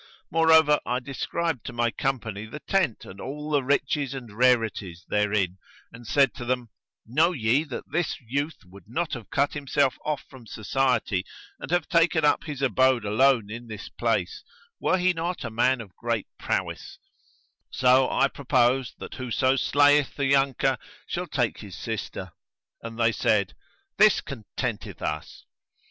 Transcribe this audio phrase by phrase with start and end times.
[0.31, 5.59] Moreover, I described to my company the tent and all the riches and rarities therein
[5.93, 6.69] and said to them,
[7.05, 11.23] "Know ye that this youth would not have cut himself off from society
[11.59, 14.43] and have taken up his abode alone in this place,
[14.79, 16.97] were he not a man of great prowess:
[17.69, 22.31] so I propose that whoso slayeth the younker shall take his sister."
[22.81, 23.53] And they said,
[23.99, 25.45] "This contenteth us."